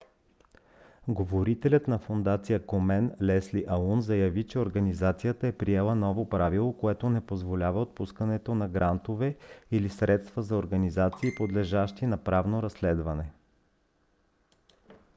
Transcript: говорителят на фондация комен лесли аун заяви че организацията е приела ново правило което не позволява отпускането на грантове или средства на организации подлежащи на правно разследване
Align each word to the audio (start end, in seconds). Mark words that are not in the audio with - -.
говорителят 1.07 1.87
на 1.91 1.97
фондация 2.05 2.65
комен 2.71 3.09
лесли 3.21 3.63
аун 3.75 4.01
заяви 4.07 4.43
че 4.47 4.59
организацията 4.59 5.47
е 5.47 5.51
приела 5.57 5.95
ново 5.95 6.25
правило 6.29 6.73
което 6.77 7.09
не 7.09 7.25
позволява 7.25 7.81
отпускането 7.81 8.55
на 8.55 8.69
грантове 8.69 9.35
или 9.71 9.89
средства 9.89 10.45
на 10.49 10.57
организации 10.57 11.35
подлежащи 11.35 12.05
на 12.05 12.17
правно 12.17 12.63
разследване 12.63 13.31